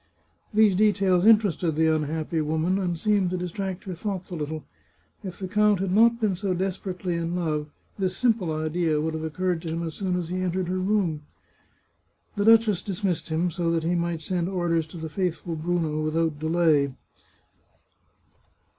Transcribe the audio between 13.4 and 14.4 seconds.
so that he might